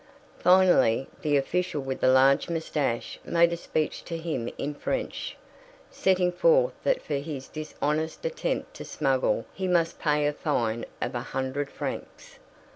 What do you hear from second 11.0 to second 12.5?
of a hundred francs.